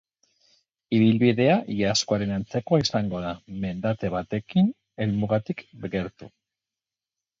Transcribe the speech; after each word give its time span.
Ibilbidea 0.99 1.57
iazkoaren 1.73 2.33
antzekoa 2.37 2.81
izango 2.85 3.21
da, 3.27 3.35
mendate 3.67 4.11
batekin 4.17 4.73
helmugatik 5.07 5.63
gertu. 5.97 6.31